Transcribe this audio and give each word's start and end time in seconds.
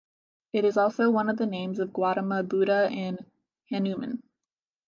It 0.51 0.65
is 0.65 0.77
also 0.77 1.11
one 1.11 1.29
of 1.29 1.37
the 1.37 1.45
names 1.45 1.77
of 1.77 1.93
Gautama 1.93 2.41
Buddha, 2.41 2.89
and 2.91 3.23
Hanuman. 3.69 4.23